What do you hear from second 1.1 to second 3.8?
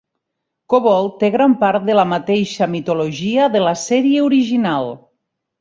té gran part de la mateixa mitologia de la